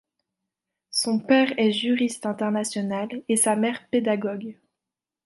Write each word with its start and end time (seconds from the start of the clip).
Son 0.89 1.19
père 1.19 1.53
est 1.59 1.71
juriste 1.71 2.25
international 2.25 3.07
et 3.29 3.35
sa 3.37 3.55
mère 3.55 3.87
pédagogue. 3.89 4.57